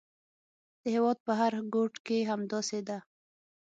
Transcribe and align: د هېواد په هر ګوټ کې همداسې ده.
د 0.81 0.83
هېواد 0.95 1.17
په 1.25 1.31
هر 1.39 1.53
ګوټ 1.73 1.93
کې 2.05 2.17
همداسې 2.31 2.79
ده. 2.87 2.97